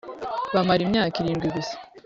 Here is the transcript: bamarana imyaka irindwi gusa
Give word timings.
bamarana 0.53 0.85
imyaka 0.87 1.15
irindwi 1.17 1.47
gusa 1.55 1.75